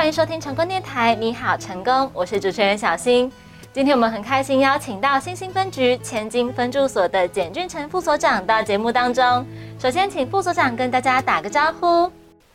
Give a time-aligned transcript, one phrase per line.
[0.00, 3.30] 欢迎收听成功电台，你好，成功，我是主持人小新。
[3.70, 9.44] 今天我们很开心邀请到新兴分局前金分驻所的简俊成副所长到节目当中。
[9.78, 12.10] 首先，请副所长跟大家打个招呼。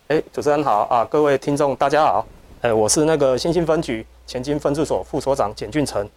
[0.07, 2.25] 哎，主持人好啊，各位听众大家好。
[2.61, 6.09] 哎，我是那个新兴分局前金分驻所副所长简俊成。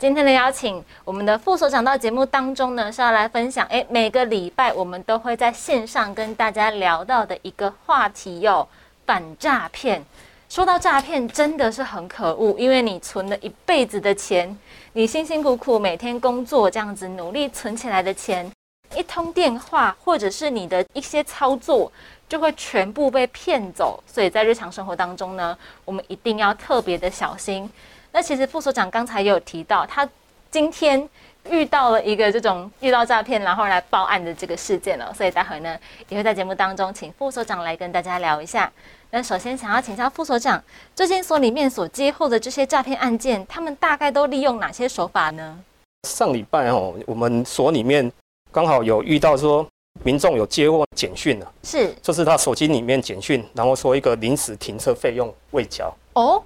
[0.00, 3.66] 今天的邀请，我们的副所长到节目当中呢，是要来分享。
[3.66, 8.68] 哎，每个礼拜我们都会在线上跟大家聊到的一个话题哟，
[9.04, 10.04] 反诈骗。
[10.48, 14.58] 说到诈骗，真的是很可恶，因为你存了一辈子的钱，
[14.94, 18.50] 你辛辛苦苦每天工作这样子努力存起来的钱，
[18.96, 21.92] 一通电话或者是你的一些操作，
[22.26, 24.02] 就会全部被骗走。
[24.06, 27.70] 所以在日常生活当中呢，我们一定要特别的小心。
[28.10, 30.08] 那其实副所长刚才也有提到，他
[30.50, 31.06] 今天
[31.50, 35.76] 遇到了一个这种遇到诈骗然后来报案的这个事件了，所以待会呢
[36.08, 38.70] 也会在节目当中请副所长来跟大家聊一下。
[39.10, 40.62] 那首先想要请教副所长，
[40.94, 45.58] 这间所里面所接获的这些诈骗案件，他们大概都利用哪些手法呢？
[46.06, 48.12] 上礼拜哦，我们所里面
[48.52, 49.66] 刚好有遇到说，
[50.04, 55.92] 民众有接获简讯了，是，就是他手机里面简讯，然后说一个临时停车费用未缴。
[56.12, 56.42] 哦，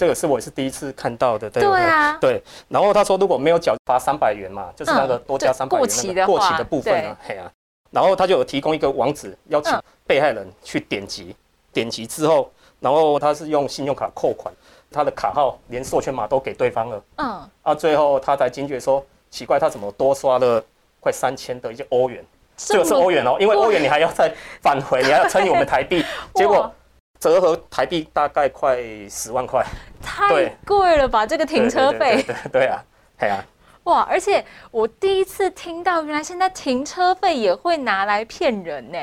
[0.00, 2.42] 这个是我是第一次看到的，对对啊，对。
[2.68, 7.52] 然后他说如果没有缴罚三百元嘛，就是那个多加三百元那个过期的部分啊，嘿啊。
[7.90, 11.36] 然后他就有提供一个网址，邀请被害人去点击。
[11.70, 14.50] 点击之后，然后他是用信用卡扣款，
[14.90, 17.02] 他的卡号连授权码都给对方了。
[17.16, 20.64] 嗯，啊，最后他才惊觉说，奇怪，他怎么多刷了
[20.98, 22.24] 快三千的一些欧元？
[22.56, 26.02] 这个是欧元哦，因为欧元你还要再返回，你还要乘以我们台币，
[26.34, 26.72] 结果
[27.20, 28.78] 折合台币大概快
[29.10, 29.62] 十万块，
[30.02, 31.26] 太贵了吧？
[31.26, 32.22] 这个停车费？
[32.22, 32.82] 对对啊，
[33.18, 33.44] 对啊。
[33.84, 38.98] 哇，而且我第一次听到，原来现在停车费也会拿来骗人呢。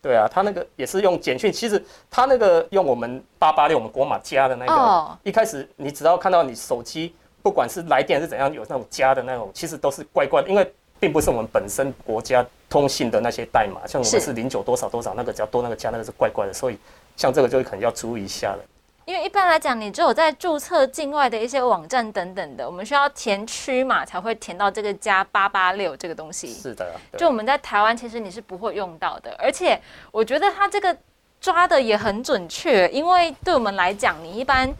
[0.00, 7.14] 对啊，他那个也是用简讯，其实他那个用我们八八六我们国马加的那个，一开始你只要看到你手机，
[7.44, 16.78] 不管是来电是怎样，有那种加的那种，其实都是怪怪的，因为并不是我们本身国家通信的那些代码，像我们是零九多少多少那个只要多那个加那个是怪怪的，所以
[17.16, 18.64] 像这个就可能要注意一下了。
[19.04, 26.54] 因为一般来讲，你只有在注册境外的一些网站等等的，我们需要填区码才会填到这个加八八六这个东西。
[26.54, 29.34] 是的，就我们在台湾其实你是不会用到的。
[29.38, 29.78] 而且
[30.12, 30.96] 我觉得它这个
[31.40, 34.72] 抓的也很准确，因为对我们来讲，你一般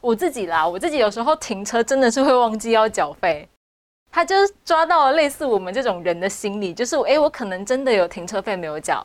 [0.00, 3.48] 我自己啦，我自己有时候停车真的是会忘记要缴费，
[4.14, 9.04] 他就抓到了类似我们这种人的心理，就是哎，我可能真的有停车费没有缴，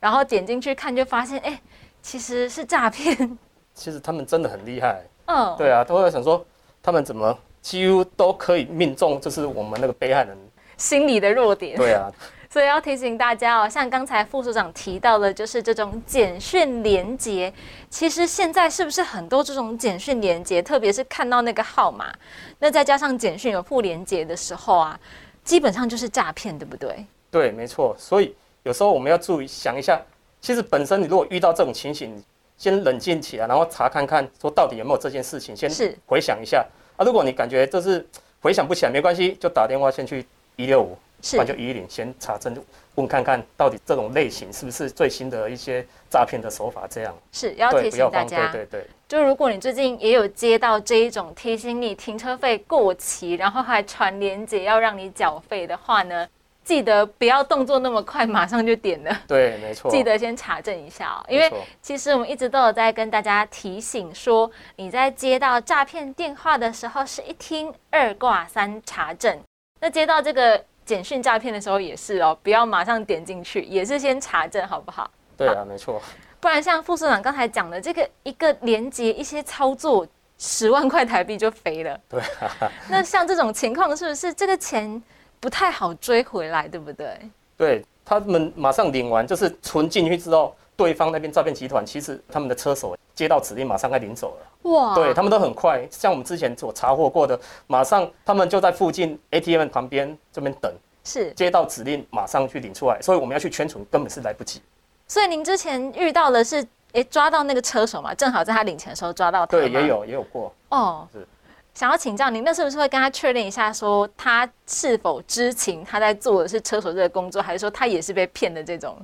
[0.00, 1.60] 然后点进去看就发现，哎，
[2.00, 3.38] 其实是诈骗。
[3.74, 6.42] 其实他们真的很厉害，嗯，对啊，都会想说
[6.82, 10.34] 他们怎么几乎都可以命中，就是我们那个被害人
[10.78, 11.76] 心理的弱点。
[11.76, 12.10] 对啊，
[12.58, 17.54] 所以要提醒大家哦，像刚才副所长提到的，就是这种简讯连接，
[17.88, 22.12] 其实现在是不是很多这种简讯连接，特别是看到那个号码，
[22.58, 24.98] 那再加上简讯有附连接的时候啊，
[25.44, 27.06] 基本上就是诈骗，对不对？
[27.30, 27.94] 对，没错。
[27.96, 30.02] 所以有时候我们要注意想一下，
[30.40, 32.20] 其实本身你如果遇到这种情形。
[32.56, 35.70] 先冷静起来，然后查看看，说到底有没有这件事情，先
[36.06, 37.06] 回想一下啊。
[37.06, 38.04] 如果你感觉这是
[38.42, 40.26] 回想不起来，没关系，就打电话先去
[40.56, 40.98] 一六五，
[41.32, 42.56] 不然就一零，先查证
[42.94, 46.86] 问看看到底这种类型是不是最新的一些诈骗的手法。
[46.88, 56.28] 这样是要提醒大家，对对对，就如果你最近也有接到这一种提醒你停车费过期，然后还传连接要让你缴费的话呢？
[56.64, 59.20] 记得不要动作那么快，马上就点了。
[59.26, 59.90] 对， 没错。
[59.90, 61.50] 记得先查证一下哦，因为
[61.80, 69.38] 其实我们一直都有在跟大家提醒说，你在接到诈骗电话的时候，是一听二挂三查证。
[69.80, 75.10] 那接到这个简讯诈骗的时候也是哦，不要马上点进去，也是先查证，好不好？
[75.36, 76.00] 对啊，没错。
[76.40, 80.06] 不然像副社长刚才讲的，这个一个连接一些操作，
[80.38, 82.00] 十万块台币就飞了。
[82.08, 82.22] 对。
[82.88, 85.02] 那像这种情况，是不是这个钱？
[85.40, 87.20] 不太好追回来，对不对？
[87.54, 94.70] 对他们马上领完，就是存进去之后，对方那边诈骗集团其实他们的车手接到指令，马上该领走了。
[94.70, 94.94] 哇！
[94.94, 100.72] 对他们都很快，像我们之前所查获过的，马上他们就在附近 ATM 旁边这边等，
[101.02, 104.62] 是接到指令马上去领出来，所以我们要去圈存根本是来不及。
[105.08, 109.46] 所以您之前遇到的是，哎，抓到那个车手嘛，正好在他领钱的时候抓到他。
[109.46, 110.54] 对，也有也有过。
[110.68, 111.26] 哦，是。
[111.74, 118.96] 想要请教您，那是不是会跟他确认一下，说他是否知情，他在做的是车手这个工作，还是说他也是被骗的这种？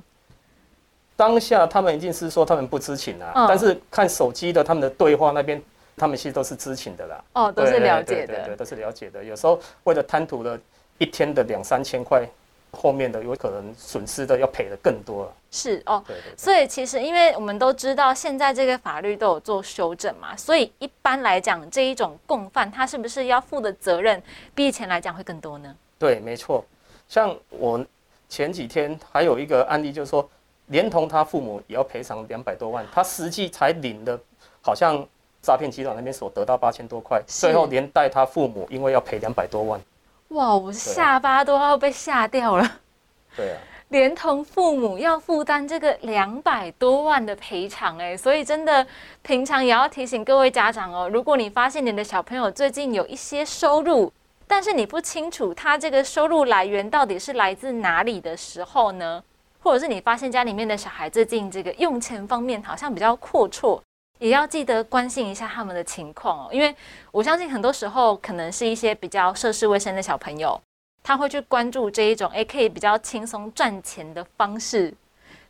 [1.15, 5.61] 当下他们一定是说他们不知情啊，但是看手机的他们的对话那边，
[5.95, 7.23] 他们其实都是知情的啦。
[7.33, 9.23] 哦，都是了解的，对，都是了解的。
[9.23, 10.59] 有时候为了贪图了
[10.97, 12.27] 一天的两三千块，
[12.71, 15.33] 后面的有可能损失的要赔的更多了。
[15.51, 16.33] 是哦，对对。
[16.37, 24.21] 所以其实因为我们都知道现在这个法律都有做修正嘛，所以一般来讲这一种共犯他是不是要负的责任
[24.53, 25.73] 比以前来讲会更多呢？
[25.97, 26.65] 对，没错。
[27.07, 27.85] 像我
[28.27, 30.29] 前几天还有一个案例，就是说
[30.67, 34.19] 连同他父母也要赔偿两百多万，他实际才领的，
[34.61, 35.05] 好像
[35.41, 39.79] 诈骗集团那边所得到八千多块，最后连带他父母因为要赔两百多万。
[40.29, 42.79] 哇，我下巴都要被吓掉了。
[43.35, 43.57] 对啊，
[43.89, 48.85] 连同父母要负担这个两百多万的赔偿，哎，所以真的
[49.21, 54.11] 平常也要提醒各位家长哦，如果你发现你的小朋友最近有一些收入，
[54.47, 59.23] 但是你不清楚他这个收入来源到底是来自哪里的时候呢，
[59.65, 63.81] 或者是你发现家里面的小孩最近这个用钱方面好像比较阔绰。
[64.19, 66.73] 也要记得关心一下他们的情况哦，因为
[67.11, 70.61] 我相信很多时候可能是一些比较涉世未深的小朋友，
[71.01, 74.93] 他会去关注这一种诶可以比较轻松赚钱的方式，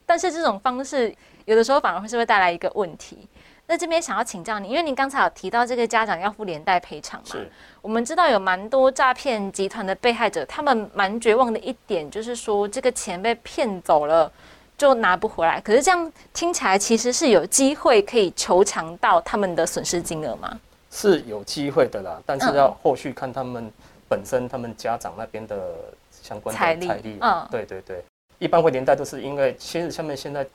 [0.05, 1.13] 但是这种方式
[1.43, 3.27] 有的时候反而会是会带来一个问题。
[3.67, 7.35] 那这边想要请教你，因为您刚才有提到这个家长要付连带赔偿嘛？
[7.81, 14.31] 我们知道有蛮多诈骗集团的被害者，他们蛮绝望的一点就是说这个钱被骗走了。
[14.77, 20.59] 就拿不回来，可是这样听起来其实是有机会可以求偿到他们的损失金额吗？
[20.91, 23.71] 是有机会的啦，但是要后续看他们
[24.09, 25.75] 本身他们家长那边的
[26.11, 27.17] 相关的财力。
[27.21, 28.03] 嗯，对对对，
[28.37, 30.45] 一般会连带都是因为其实下面现在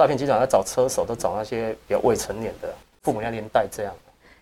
[0.00, 3.94] 诈骗集团在找车手，都找那些比较未成年的父母要连带这样。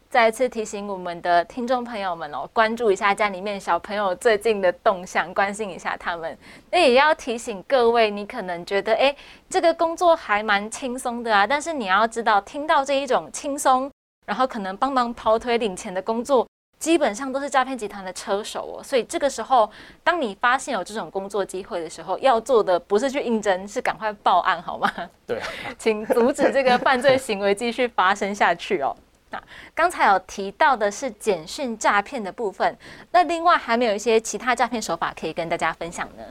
[0.09, 6.39] 再一次提醒我们的听众朋友们哦，关注一下家里面小朋友最近的动向，关心一下他们。
[6.71, 9.13] 那也要提醒各位，你可能觉得哎，
[9.51, 13.91] 这个工作还蛮轻松的啊，但是你要知道，听到这一种轻松，
[14.27, 16.47] 然后可能帮忙跑腿领钱的工作，
[16.79, 18.83] 基本上都是诈骗集团的车手哦。
[18.83, 19.71] 所以这个时候，
[20.03, 24.91] 当你发现有这种工作机会的时候，要做的不是去应征，是赶快报案好吗？
[25.27, 25.41] 对，
[25.79, 28.97] 请阻止这个犯罪行为继续发生下去哦。
[29.31, 29.43] 那
[29.75, 32.77] 刚才有提到的是简讯诈骗的部分，
[33.11, 36.25] 那另外还没有一些其他诈骗手法可以跟大家分享呢？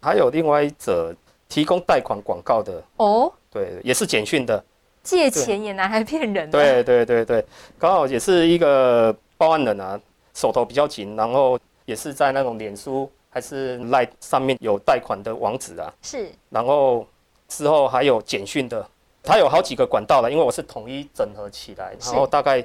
[0.00, 1.14] 还有另外一则
[1.48, 4.64] 提供贷款广告的哦，对，也是简讯的，
[5.02, 6.50] 借钱也拿来骗人。
[6.50, 7.44] 对对对对，
[7.78, 9.98] 刚好也是一个报案人啊，
[10.34, 17.06] 手头比较紧，然后也是在那种脸书还是赖上面有贷款的网址啊，是，然后
[17.48, 18.86] 之后还有简讯的。
[19.20, 22.64] 它有好几个管道了，因为我是统一整合起来，然后大概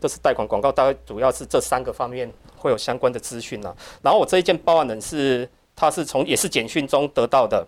[0.00, 3.72] 都是贷款广告，大概主要是这三个方面会有相关的资讯呢。
[4.02, 7.64] 然后我这一件报案人是，他是从也是简讯中得到的，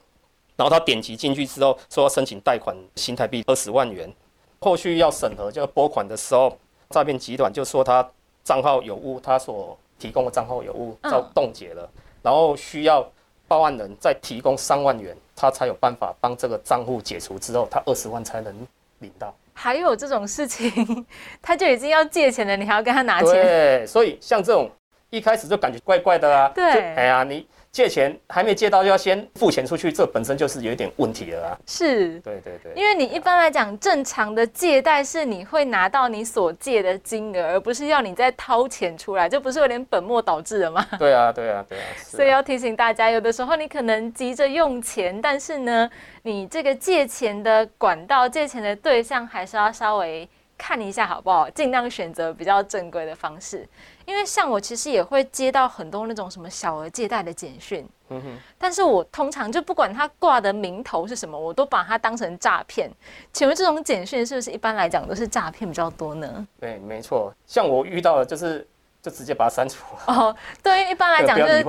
[0.56, 4.12] 然后他点击进去之后说要申请贷款新台币二十万元，
[4.60, 6.58] 后续要审核就拨款的时候，
[6.90, 8.10] 诈骗集团就说他
[8.44, 11.89] 账号有误，他所提供的账号有误，遭冻结了，
[12.23, 13.06] 然后需要
[13.47, 15.17] 报案人再提供三万元。
[15.35, 18.55] 他才有办法帮这个账户解除之后，他二十万才能
[19.00, 19.35] 领到。
[19.55, 21.05] 还有这种事情，
[21.43, 23.33] 他就已经要借钱了，你还要跟他拿钱？
[23.33, 24.71] 对，所以像这种
[25.11, 26.49] 一开始就感觉怪怪的啊。
[26.55, 27.47] 对，哎呀，你。
[27.72, 31.58] 借钱还没借到就要先付钱出去，这本身就是有一点问题了啊！
[31.66, 40.86] 是，对对对，因为你一般来讲，正常的借贷是你会拿到你所借的金额，而不是要你再掏钱出来，这不是有点本末倒置了吗？
[40.98, 41.84] 对啊，对啊，对 啊！
[41.96, 45.91] 所以要提醒大家，有的时候你可能急着用钱，但是呢，
[46.24, 50.29] 你这个借钱的管道、借钱的对象，还是要稍微
[50.62, 51.50] 看一下好不好？
[51.50, 53.69] 尽量选择比较正规的方式。
[54.06, 62.88] 因为像我其实也会接到很多那种什么小额借贷的简讯，嗯哼，但是我通常就不管他挂的名头是什么，我都把它当成诈骗。
[63.32, 66.46] 请问这种简讯是不是一般来讲都是诈骗比较多呢？
[66.60, 67.34] 对，没错。
[67.44, 68.64] 像我遇到的，就是
[69.02, 70.14] 就直接把它删除了。
[70.14, 71.64] 哦，对，一般来讲 就是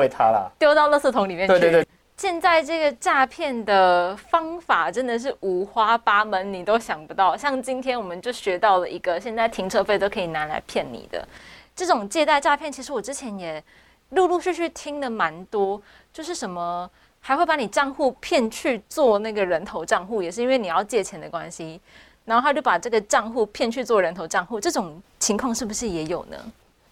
[0.59, 1.53] 丢到垃圾桶里面去。
[1.53, 1.87] 对对对。
[2.15, 7.35] 现在这个诈骗的方法真的是五花八门，你都想不到。
[7.35, 11.27] 像今天我们就学到了一个，现在停车费都可以拿来骗你的。
[11.75, 13.61] 这种借贷诈骗，其实我之前也
[14.09, 15.81] 陆陆续续听的蛮多，
[16.13, 16.89] 就是什么
[17.19, 21.81] 还会把你账户骗去做那个人头账户，也是因为你要借钱的关系，
[22.25, 26.37] 然后他就把这个账户骗去做人头账户，这种情况是不是也有呢？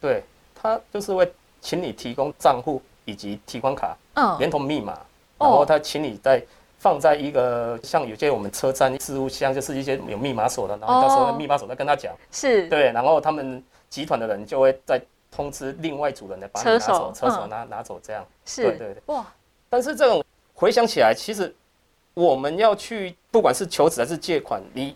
[0.01, 0.23] 对
[0.55, 4.97] 他就是会请你提供账户以及提款卡，嗯，连同密码，
[5.41, 6.41] 然后他请你再
[6.77, 13.63] 放在一个像有些我们车站置物箱，就是一些有密码锁的，然后到时候密码锁再跟他讲，是对，然后他们。
[13.91, 19.25] 集团的人就会再通知另外组人来把你拿走，车手拿拿走，这样是，对对对，哇！
[19.69, 21.53] 但是这种回想起来，其实
[22.13, 24.95] 我们要去，不管是求职还是借款，你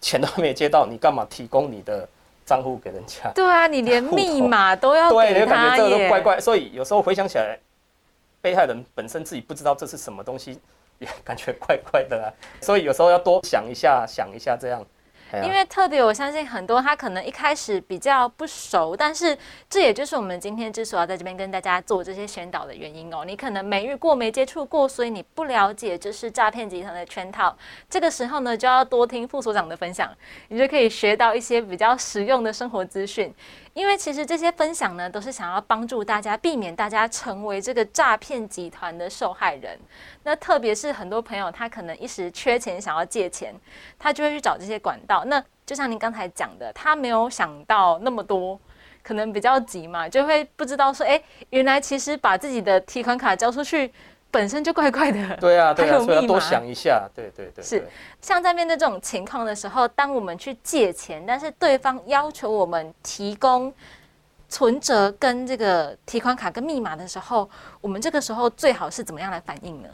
[0.00, 2.08] 钱都没接到，你干嘛提供你的
[2.44, 3.28] 账户给人家？
[3.34, 6.40] 对啊，你连密码都要 对，你就感觉这个都怪怪。
[6.40, 7.58] 所以有时候回想起来，
[8.46, 10.60] 被害人本身自己不知道这是什么东西，
[11.00, 12.30] 也感觉怪怪的啊。
[12.62, 14.86] 所以有时候要多想一下，想一下这样。
[15.42, 19.36] 因为特别，我相信很多他可能一开始比较不熟，但是
[19.68, 23.24] 这也就是我们今天之所以要在这边跟大家做这些宣导的原因哦。
[23.26, 27.56] 你可能没遇过、没接触过，所以你不了解这是诈骗集团的圈套。
[27.90, 30.08] 这个时候呢，就要多听副所长的分享，
[30.46, 33.34] 你就可以学到一些比较实用的生活资讯。
[33.76, 39.78] 因为其实这些分享呢，都是想要帮助大家避免大家成为这个诈骗集团的受害人。
[40.22, 43.54] 那特别是很多朋友，他可能一时缺钱想要借钱，
[43.98, 45.26] 他就会去找这些管道。
[45.26, 48.58] 那就像您刚才讲的，他没有想到那么多，
[49.02, 53.92] 可能比较急嘛，就会不知道说，哎，原来其实把自己的提款卡交出去。
[54.30, 57.64] 本身就怪怪的， 对啊，对啊，所以要多想一下，对对对。
[57.64, 57.88] 是，
[58.20, 63.72] 像在面对这种情况的时候，当我们去借钱，但是对方要求我们提供
[64.48, 67.48] 存折跟这个提款卡跟密码的时候，
[67.80, 69.88] 我们这个时候最好是怎么样来反应呢？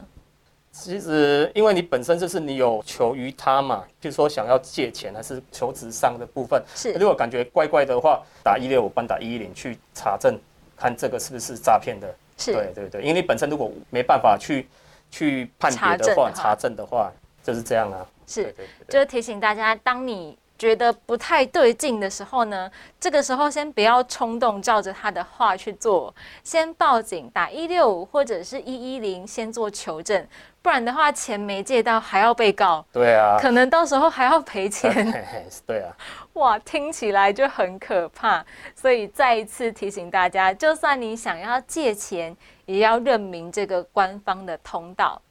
[0.71, 6.91] 其实，因为你本身就是你有求于他嘛，就是说想要借钱还是求职上的部分，是。
[6.93, 10.35] 如果感觉怪怪的话，打一六五，帮打一一零去查证，
[10.75, 12.07] 看这个是不是诈骗的。
[12.37, 14.67] 对对对，因为你本身如果没办法去
[15.11, 17.11] 去判别的话，查证的话。
[17.45, 18.07] 就是这样啊。
[18.25, 18.55] 是，
[18.87, 30.25] 就是提醒大家，当你觉得不太对劲的时候呢，这个时候先不要冲动，照着他的话去做，先报警，打一六五或者是一一零，先做求证。
[30.61, 34.89] 不然的话，钱没借到还要被告，对啊，可能到时候还要赔钱，
[35.67, 35.91] 对啊，
[36.35, 38.45] 哇，听起来就很可怕。
[38.73, 42.33] 所以再一次提醒大家，就算你想要借钱，
[42.65, 45.21] 也要认明这个官方的通道。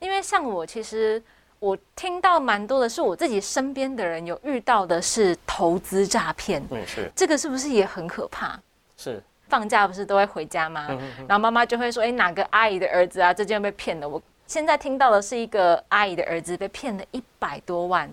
[0.00, 1.22] 因为像我，其实
[1.62, 8.58] 我听到蛮多的是我自己身边的人有遇到的是投资诈骗，嗯，是这个是不是也很可怕？
[8.96, 10.88] 是放假不是都会回家吗？
[11.28, 18.10] 然后妈妈就会说：“哎，哪个阿姨的儿子啊，最近被骗了。”我现在听到的是一个阿姨的儿子被骗了一百多万，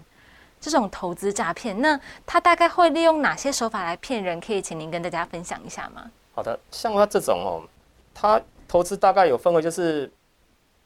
[0.61, 4.39] 这种投资诈骗，那他大概会利用哪些手法来骗人？
[4.39, 6.03] 可以请您跟大家分享一下吗？
[6.35, 7.65] 好的，像他这种哦，
[8.13, 10.07] 他投资大概有分为，就是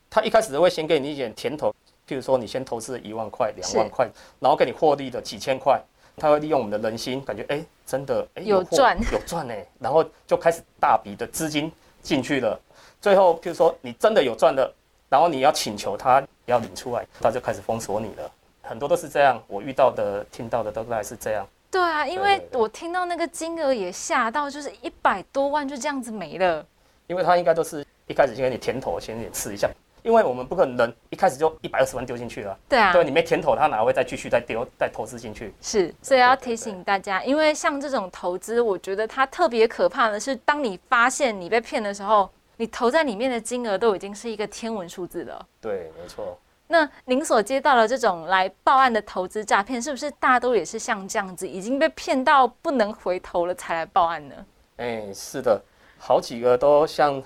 [0.10, 1.76] 他一开始会先给你一点甜头，
[2.14, 4.08] 譬如说你先投资一万块、两万块，
[4.40, 5.82] 然后给你获利的几千块，
[6.16, 11.72] 他会利用我们的人心，感觉哎真的哎 有赚有赚哎，然后就开始大笔的资金
[12.04, 12.60] 进去了，
[13.02, 14.72] 最后譬如说你真的有赚的。
[15.10, 18.32] 然后你要请求他要领出来，他就开始封锁你了。
[18.64, 21.48] 很多都是这样，我遇到的、听到的都大概是这样。
[21.70, 26.66] 对啊，因为我听到那个金额也吓到，就是一百多万就这样子没了。
[27.06, 29.70] 因为他应该都是一开始先给你甜头，先给你吃一下。
[30.04, 32.58] 因为我们不可能一开始就一百二十万丢进去了。
[32.70, 35.54] 对啊，对，你没甜头，他哪会再继续再丢、再投资进去？
[35.62, 42.30] 是，所以要提醒大家，因为像这种投资，我觉得它特别可怕的是，当你发现你被骗的时候。
[42.56, 45.44] 你投在里面的金额都已经是一个天文数字了。
[45.60, 46.38] 对，没错。
[46.68, 54.36] 那您所接到的这种来报案的投资诈骗，是不是大都也是像这样子，已经被骗到不能回头了才来报案呢？
[54.78, 55.60] 哎，是的，
[55.98, 57.22] 好几个都像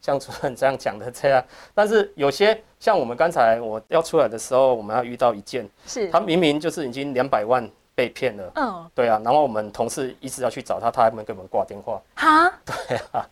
[0.00, 1.44] 像主任这样讲的这样。
[1.74, 8.52] 但是有些像我们刚才我要出来的时候，我们要遇到一件，是他明明就是已经两百万被骗了。
[8.54, 9.20] 嗯，对啊。
[9.24, 12.00] 然后我们同事一直要去找他，他还没给我们挂电话。
[12.14, 12.52] 哈？
[12.64, 13.26] 对啊。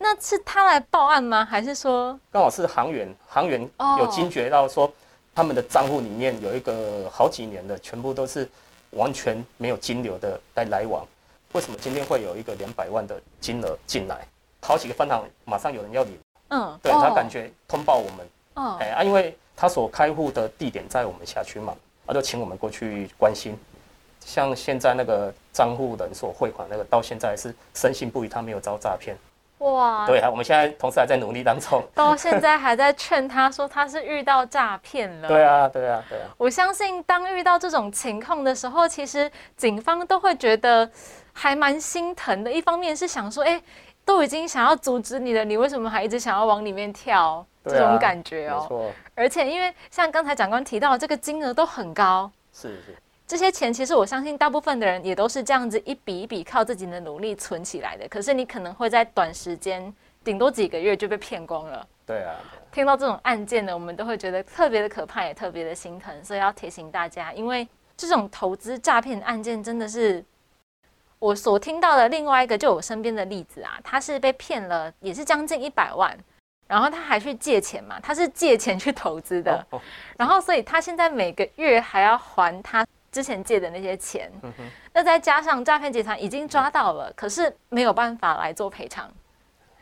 [0.00, 1.44] 那是他来报案吗？
[1.44, 3.12] 还是说刚好是行员？
[3.26, 4.90] 行员有惊觉到说，
[5.34, 8.48] 他们的账户里面有一个好几年的，全部都是
[8.90, 11.04] 完全没有金流的在来往。
[11.52, 14.24] 为什么今天会有一个两百万的金额进来？
[14.60, 16.18] 好几个分行马上有人要领。
[16.50, 18.26] 嗯，对他感觉通报我们。
[18.54, 21.74] 哦，哎啊，因为他所开户的地点在我们辖区嘛，
[22.06, 23.56] 他就请我们过去关心。
[24.20, 29.16] 像现在那个账户人所汇款那个，到现在是深信不疑，他没有遭诈骗。
[29.58, 35.26] 哇，对啊，我们现在同事还在努力当中，到现在还在劝他说他是遇到诈骗了。
[35.28, 36.28] 对啊，对啊，对啊。
[36.36, 40.88] 我相信当遇到这种情况的时候，其实警方都会觉得
[41.32, 42.52] 还蛮心疼的。
[42.52, 43.60] 一方面是想说，哎，
[44.08, 47.44] 都已经想要阻止你了，你为什么还一直想要往里面跳？
[47.62, 48.90] 这种感觉哦。
[49.14, 52.30] 而且因为像刚才长官提到，这个金额都很高。
[52.50, 52.96] 是是。
[53.26, 58.08] 这些钱其实我相信大部分的人也都是这样子一笔一笔靠自己的努力存起来的。
[58.08, 61.86] 可是你可能会在短时间，顶多几个月就被骗光了。
[62.06, 62.34] 对啊，
[62.72, 66.24] 听到这种案件呢，我们都会觉得特别的可怕，也特别的心疼。
[66.24, 70.24] 所以要提醒大家，因为这种投资诈骗案件真的是
[71.18, 76.16] 我所听到的另外一个，就我身边的例子啊，他是被骗了，也是将近一百万，
[76.66, 79.66] 然后他还去借钱嘛，他是借钱去投资的，
[80.16, 82.86] 然后所以他现在每个月还要还他。
[83.10, 84.30] 之前借的那些钱，
[84.92, 89.10] 那再加上诈骗集团已经抓到了，可是没有办法来做赔偿，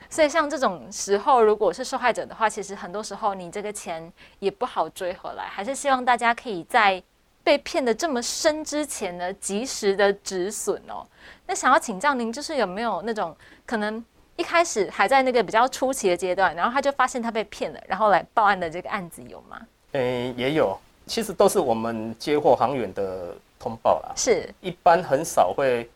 [0.08, 5.48] 所以像这种时候，如果是受害者的话，其实很多时候你这个钱也不好追回来。
[5.48, 7.02] 还是希望大家可以在
[7.46, 11.06] 被骗的这么深之前呢，及时的止损哦。
[11.46, 13.32] 那想要请教您，就是有没有那种
[13.64, 19.60] 可能一开始还在那个比较初期的阶段，然后他就发现他被骗了，然后来报案的这个案子有吗？
[19.92, 20.76] 诶，也有，
[21.06, 24.12] 其实都是我们接获航员的通报啦。
[24.16, 25.88] 是，一般很少会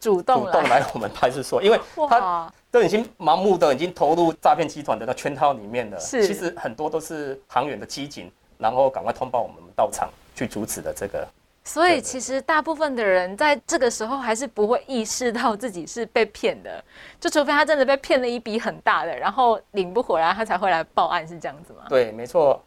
[0.00, 6.00] 主动主动来我们派出所，因为他都已经盲目的已经投入诈骗集团的那圈套里面了。
[6.00, 11.26] 是，其实很多都是航员的机警，然后赶快通报我们到场去阻止的这个。
[11.64, 16.84] 所以其实大部分的人在这个时候还是不会意识到自己是被骗的，
[17.18, 21.86] 就除非他真的被骗了一笔很大的，然后领不回来，他才会来报案，是这样子吗？
[21.88, 22.62] 对，没错。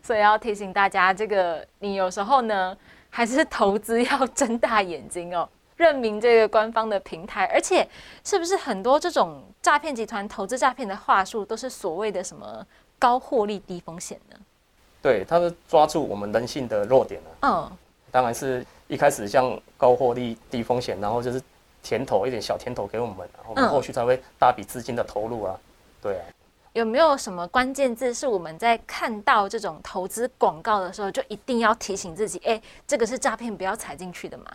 [0.00, 2.76] 所以要提醒大家，这个你有时候呢，
[3.10, 7.88] 还是投资要睁大眼睛哦， 认明这个官方的平台，而且
[8.22, 12.64] 是不是很多这种诈骗集团投资诈骗的话术，都是所谓的什么
[12.96, 14.36] 高获利低风险呢？
[15.06, 17.30] 对，他是抓住我们人性的弱点了。
[17.42, 17.70] 嗯。
[18.10, 21.40] 当然是一开始像高获利低风险，然后就是
[21.80, 25.56] 甜头一点小甜头给我们，我们后续才会大笔资金的投入啊。
[26.02, 26.24] 对啊，
[26.72, 34.46] 有没有什么关键字是我们在看到这种投资广告的时候就一定要提醒自己，哎，这个是诈骗，不要踩进去的嘛？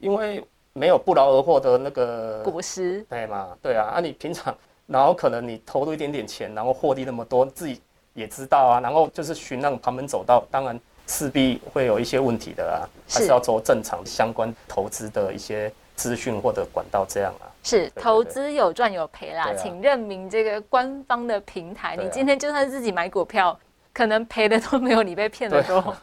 [0.00, 3.54] 因为没有不劳而获的那个果实，对嘛？
[3.60, 7.80] 对啊，啊你平常然后可能你投入一点点钱，然后获利那么多，自己
[8.14, 10.80] 也知道啊，然后就是寻那种旁门走道，当然。
[11.06, 17.44] 势必会有一些问题的啊，还是要做正常相关投资的一些资讯或者管道这样啊。
[17.62, 21.94] 是投资有赚有赔啦，请认明这个官方的平台。
[21.94, 23.54] 你今天就算自己买股票，
[23.92, 25.94] 可能赔的都没有你被骗的多。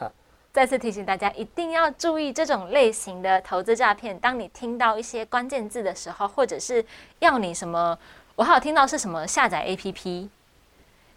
[0.54, 4.16] 再次提醒大家，一定要注意这种类型的投资诈骗。
[4.20, 6.86] 当你听到一些关键字的时候，或者是
[7.18, 7.98] 要你什么，
[8.36, 10.30] 我还有听到是什么下载 APP。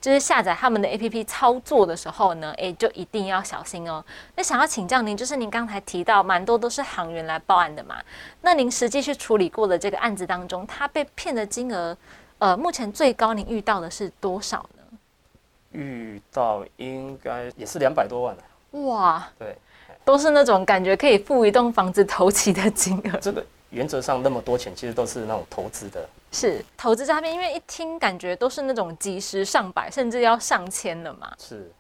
[0.05, 4.05] 就是下载他们的 A P P 操作的时候呢，诶，就一定要小心哦。
[4.37, 7.97] 那想要请教您，就是您刚才提到蛮多都是行员来报案的嘛？
[8.43, 11.97] 那您实际去处理过的这个案子当中，他被骗的金额，
[12.37, 14.99] 呃，目前最高您遇到的是多少呢？
[15.73, 18.37] 遇到应该也是两百多万
[18.73, 19.57] 哇，对，
[20.05, 23.19] 都是那种感觉可以付一栋房子投期的金额。
[23.23, 23.43] 这个
[23.75, 26.09] 原则上那么多钱，其实都是那种投资的。
[26.33, 31.33] 是投资诈骗，因为一听感觉都是那种几十上百，甚至要上千的嘛。
[31.39, 31.71] 是。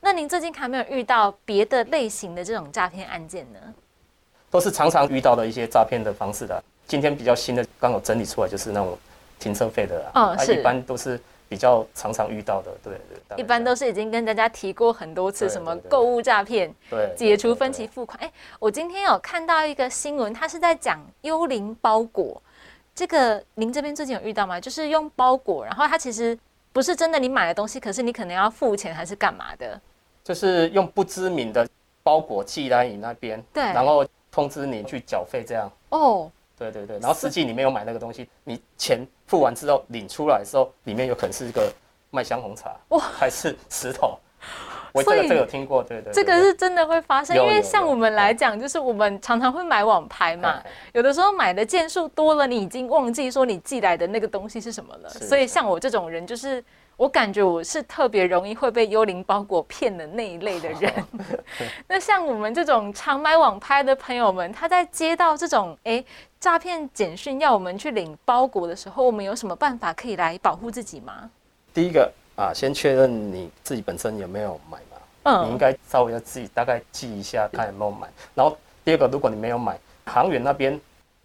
[0.00, 3.58] 那您最近还没有遇到别的类型的这种诈骗案件呢？
[4.50, 6.62] 都是常常遇到的一些诈骗的方式的。
[6.86, 8.98] 今天比较新的，刚好整理出来就是那种
[9.38, 10.10] 停车费的。
[10.14, 10.56] 嗯，是。
[10.56, 13.36] 一般都是比较常常遇到的，对对。
[13.36, 18.18] 一般都是已经跟大家提过很多次，什么购物诈骗，对，解除分期付款。
[18.22, 22.40] 哎，我今天有看到一个新闻，它是在讲幽灵包裹。
[22.94, 24.60] 这个您这边最近有遇到吗？
[24.60, 26.38] 就是用包裹，然后它其实
[26.72, 29.80] 不是真的你买的东西，可是你可能要付钱还是干嘛的？
[30.22, 31.68] 就是用不知名的
[32.02, 35.70] 包裹寄来你那边，对，然后通知你去缴费这样。
[35.90, 41.72] 哦，对对对，然后实际你没有买那个东西，你钱付完之后领出来的时候，里面有可能是一个
[42.10, 44.18] 麦香红茶，哇，还是石头。
[44.92, 50.62] 我这个这个有听过，对对，这个是真的会发生，因为像我们来讲，就是我们常常会买网拍嘛，
[50.92, 55.08] 有的时候买的件数多了，你已经忘记说你寄来的那个东西是什么了。
[55.08, 56.62] 所以像我这种人，就是
[56.96, 60.92] 我感觉我是特别容易会被幽灵包裹骗的那一类的人。
[61.88, 66.04] 那像我们这种常买网拍的朋友们，他在接到这种诶
[66.38, 71.30] 诈骗简讯要我们去领包裹的时候，我们有什么办法可以来保护自己吗？
[71.72, 72.10] 第一个。
[72.36, 74.96] 啊，先确认你自己本身有没有买嘛？
[75.22, 78.08] 嗯，你应该稍微要自己大概记一下，看有没有买。
[78.34, 80.80] 然后第二个，如果你没有买，航远那边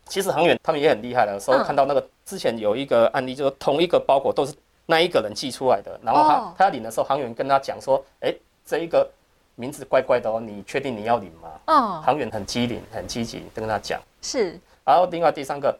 [0.05, 4.53] 其实航远他们也很厉害的，时候看到那个之前有一个案例，就是同一个包裹都是
[4.89, 8.33] 那一个人寄出来的，然后他他要领的时候，行员跟他讲说，哎，
[8.65, 9.07] 这一个
[9.53, 11.49] 名字怪怪的哦，你确定你要领吗？
[11.65, 14.59] 嗯，行员很机灵，很积极，跟他讲是。
[14.83, 15.77] 然后另外第三个，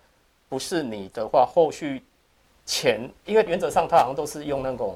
[0.47, 2.03] 不是你的话，后续
[2.65, 4.95] 钱，因为原则上他好像都是用那种。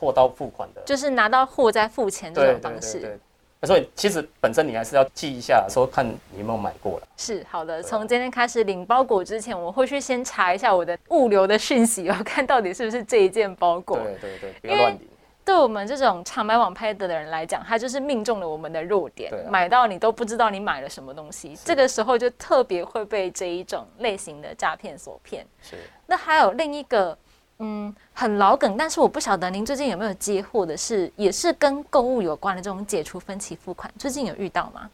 [0.00, 3.20] 货到付款的，就是拿到货再付钱这种方式。
[3.66, 7.06] 所以其实本身你还是要记一下，说看你有没有买过了。
[7.16, 13.98] 是好的，从今天开始领包裹之前，我会去先查一下我的物流的讯息，我看到底是不是这一件包裹。
[13.98, 15.00] 对对对，不要乱领。
[15.44, 25.44] 对我们这种常买网拍的的人来讲，他就是命中了我们的弱点，买到你都不知道你买了什么东西，这个时候就特别会被这一种类型的诈骗所骗。
[25.60, 25.76] 是。
[26.06, 27.16] 那还有另一个。
[27.62, 34.88] 嗯，很老梗，但是我不晓得您最近有没有接货的是，也是跟购物有关的这种解除分期付款，最近有遇到吗？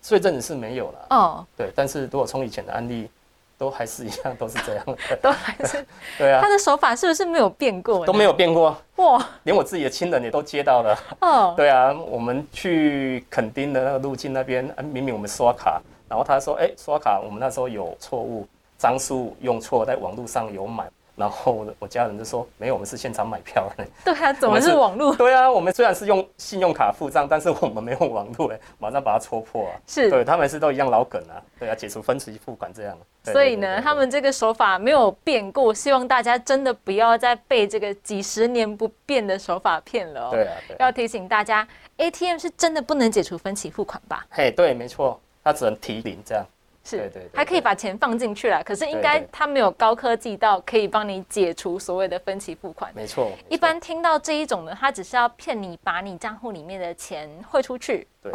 [0.00, 1.06] 所以这里是没有了。
[1.10, 3.10] 哦，对，但是如果从以前的案例，
[3.58, 4.84] 都还是一样，都是这样，
[5.20, 5.84] 都还是
[6.16, 6.40] 对啊。
[6.40, 8.06] 他的手法是不是没有变过？
[8.06, 10.96] 都没有变过哇，连我自己的亲人也都接到了。
[11.20, 18.46] 哦， 对啊，我们去垦丁的那个路径那边，明明我们刷卡，然后他说，哎，刷卡我们那时候有错误，
[18.78, 20.88] 张数用错，在网络上有买。
[21.16, 25.14] 然后我家人就说：“没有，我们是现场买票的。”对啊，怎么是网络？
[25.14, 29.72] 对啊，我们虽然是用信用卡付账，但是我们没有网络哎，马上把它戳破啊！
[29.86, 32.98] 是，对他们是都一样老梗啊，对啊，解除分期付款这样。
[33.22, 40.30] 所以呢，他们这个手法没有变过，希望大家真的不要再被这个几十年不变的手法骗了哦。
[40.30, 44.26] 对啊，要提醒大家，ATM 是真的不能解除分期付款吧？
[44.30, 46.44] 嘿，对，没错，它只能提零这样。
[46.84, 52.92] 是，对对，还可以把钱放进去了，可是应该它没有高科技到可以帮你解除所谓的分期付款。
[52.94, 58.06] 没错，一般听到这一种呢，它只是要骗你把你账户里面的钱汇出去。
[58.22, 58.30] 对，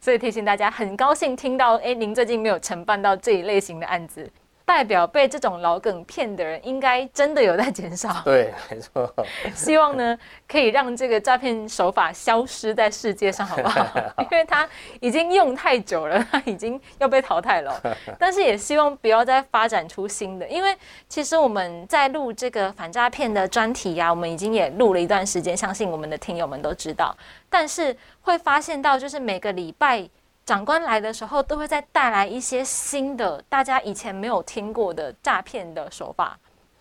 [0.00, 4.28] 所以提醒大家，很高兴听到，哎，您最近没有承办到这一类型的案子。
[4.72, 8.08] 代表被这种老梗骗的人，应该真的有在减少。
[8.24, 9.14] 对，没错。
[9.54, 13.86] 希望呢，可以让这个诈骗手法消失在世界上，好不好？
[14.30, 14.66] 因为它
[14.98, 17.78] 已经用太久了，它已经要被淘汰了。
[18.18, 20.74] 但是也希望不要再发展出新的，因为
[21.06, 27.14] 其实我们在录这个反诈骗的专题呀，我们已经也录了一段时间，相信我们的听友们都知道。
[27.50, 30.08] 但是会发现到，就是每个礼拜。
[30.44, 36.36] 长官来的时候，都会再带来一些新的、大家以前没有听过的诈骗的手法，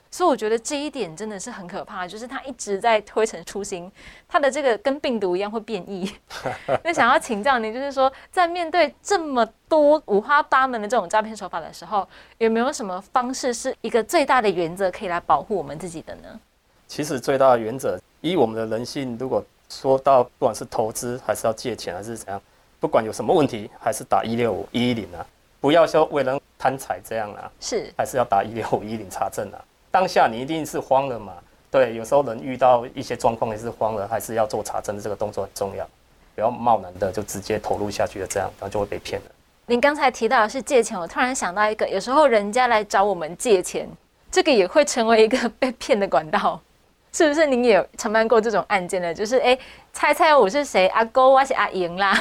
[0.09, 3.89] 所以我觉得这一点真的是很可怕，就是他一直在推陈出新，
[4.27, 6.11] 他的这个跟病毒一样会变异。
[6.83, 12.07] 那想要请教您，就是说，在面对这么多五花八门的这种诈骗手法的时候，
[12.39, 16.39] 有没有什么方式是一个最大的原则，可以来保护我们自己的呢？
[16.87, 22.41] 其实最大的原则，以我们的人性，如果说到不管是投资，还是要借钱，还是怎样。
[22.81, 25.23] 不管有什么问题，还是打一六五一一零啊！
[25.59, 29.61] 不要说为了贪财这样啊，是还是要打一六五一零查证啊。
[29.91, 31.31] 当下你一定是慌了嘛？
[31.69, 35.87] 对，有时候人遇到一些状况也是慌了，还是要做查证的这个动作很重要，
[36.33, 39.27] 不要贸然的就直接投入下去了，这样然后就会被骗了。
[39.67, 43.87] 您刚才提到的是借钱，我突然想到一个，有时候人家来找我们借钱，
[44.31, 46.59] 这个也会成为一个被骗的管道，
[47.13, 47.45] 是不是？
[47.45, 49.13] 您也承办过这种案件呢？
[49.13, 49.55] 就是哎，
[49.93, 50.87] 猜猜我是谁？
[50.87, 52.19] 阿勾还是阿莹啦？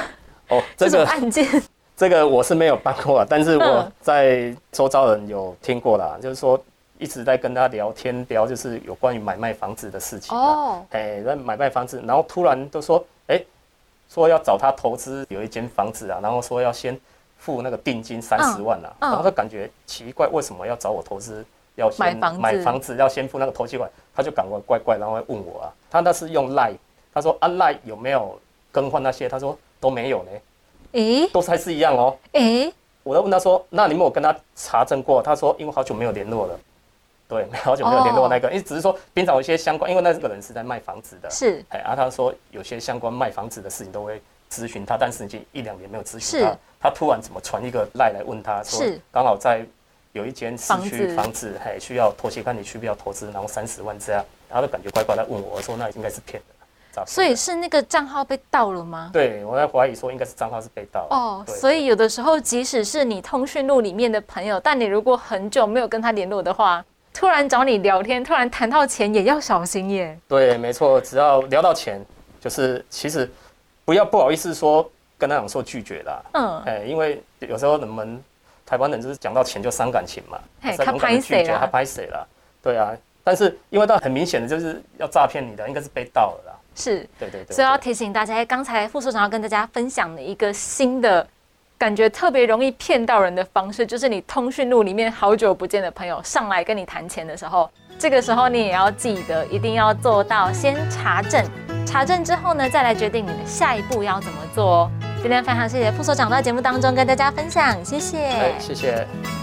[0.50, 1.46] 哦，这个案件，
[1.96, 6.60] 这个我是没有办过，但是我在周遭人有听过啦，就是说
[6.98, 13.40] 一直在跟他聊天聊，就是有关于买卖房子的事情哦，哎，那买卖房子，然后突然都说，哎，
[14.08, 16.98] 说要找他投资有一间房子啊，然后说要先
[17.38, 21.44] 付那个定金三十万啊，然后他感觉奇怪，为什么要找我投资？
[21.76, 26.72] 要先买房子要先付那个头期款，他就感觉怪怪，然后问我啊，他那是用赖，
[27.14, 28.38] 他说啊赖有没有
[28.72, 29.28] 更换那些？
[29.28, 29.56] 他说。
[29.80, 30.30] 都没有呢，
[30.92, 35.22] 诶，都是还是一样哦，诶，我在问他说，那你没有跟他查证过？
[35.22, 36.60] 他说，因为好久没有联络了，
[37.26, 44.20] 对， 好久没有联络那个，因为只是说平常有一些相关，因为那个人是在卖房子的，是，哎，啊，他说有些相关卖房子的事情都会
[44.52, 49.64] 咨询他，但是已经一两年没有咨询他，他突然怎么传一个赖来问他说，刚好在
[50.12, 56.59] 有一间市区房子，还需要妥协，看你需不需要投资，然后三十万这样，他就感觉怪怪，他问我说，那应该是骗的。
[57.06, 59.10] 所以是那个账号被盗了吗？
[59.12, 61.06] 对，我在怀疑说应该是账号是被盗。
[61.10, 70.18] 哦，所以有的时候即使是你通讯录里面的朋友，但你如果很久没有跟他联络的话，突然找你聊天，突然谈到钱，也要小心耶。
[70.28, 72.04] 对，没错，只要聊到钱，
[72.40, 73.30] 就是其实
[73.84, 76.22] 不要不好意思说跟他讲说拒绝啦。
[76.32, 78.22] 嗯，哎，因为有时候人们
[78.66, 80.38] 台湾人就是讲到钱就伤感情嘛，
[80.76, 81.58] 他拍谁了？
[81.58, 82.28] 他拍谁了？
[82.62, 86.56] 对啊，但是因为到很明显的就是要诈骗你的，应该是被盗了啦。
[86.80, 91.26] 是，对对对，所以要提醒大家，刚才副所长要跟大家分享的一个新的
[91.78, 101.44] 感觉，特别容易骗到人的方式，就是你通讯录里面好久不见的朋友上来跟你谈钱的时候，这个时候你也要记得，一定要做到先查证，
[101.86, 104.90] 查证之后呢，再来决定你的下一步要怎么做。
[105.22, 109.39] 今天非常谢谢副所长到节目当中跟大家分享，谢谢，谢谢。